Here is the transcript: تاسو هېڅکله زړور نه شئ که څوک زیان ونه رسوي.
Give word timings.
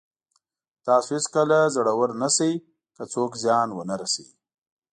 تاسو 0.85 1.09
هېڅکله 1.17 1.59
زړور 1.75 2.09
نه 2.21 2.29
شئ 2.35 2.53
که 2.95 3.03
څوک 3.13 3.31
زیان 3.43 3.67
ونه 3.73 3.95
رسوي. 4.01 4.35